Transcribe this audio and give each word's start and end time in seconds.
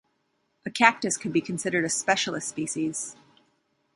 A 0.65 0.71
cactus 0.71 1.15
could 1.15 1.31
be 1.31 1.41
considered 1.41 1.85
a 1.85 1.89
specialist 1.89 2.47
species. 2.47 3.15